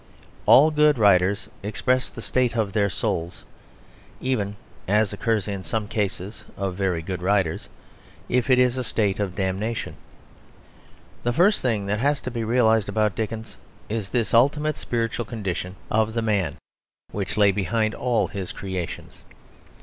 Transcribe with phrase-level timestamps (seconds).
[0.47, 3.45] All good writers express the state of their souls,
[4.19, 4.55] even
[4.87, 7.69] (as occurs in some cases of very good writers)
[8.27, 9.95] if it is a state of damnation.
[11.21, 13.57] The first thing that has to be realised about Dickens
[13.89, 16.57] is this ultimate spiritual condition of the man,
[17.11, 19.21] which lay behind all his creations.